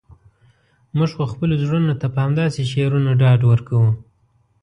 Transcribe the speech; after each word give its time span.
موږ 0.97 1.11
خو 1.15 1.23
خپلو 1.33 1.53
زړونو 1.63 1.93
ته 2.01 2.07
په 2.13 2.19
همداسې 2.25 2.61
شعرونو 2.71 3.09
ډاډ 3.21 3.41
ورکوو. 3.47 3.89